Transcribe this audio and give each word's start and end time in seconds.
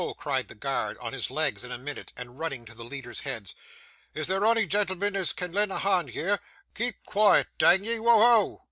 cried 0.17 0.47
the 0.47 0.55
guard, 0.55 0.97
on 0.97 1.13
his 1.13 1.29
legs 1.29 1.63
in 1.63 1.71
a 1.71 1.77
minute, 1.77 2.11
and 2.17 2.39
running 2.39 2.65
to 2.65 2.73
the 2.73 2.83
leaders' 2.83 3.19
heads. 3.19 3.53
'Is 4.15 4.25
there 4.25 4.43
ony 4.43 4.65
genelmen 4.65 5.13
there 5.13 5.21
as 5.21 5.31
can 5.31 5.51
len' 5.51 5.69
a 5.69 5.77
hond 5.77 6.09
here? 6.09 6.39
Keep 6.73 7.05
quiet, 7.05 7.45
dang 7.59 7.83
ye! 7.83 7.99
Wo 7.99 8.17
ho! 8.19 8.59